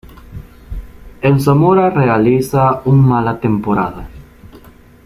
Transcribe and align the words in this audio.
En 1.21 1.39
Zamora 1.39 1.91
realiza 1.91 2.81
un 2.85 3.07
mala 3.07 3.39
temporada. 3.39 4.09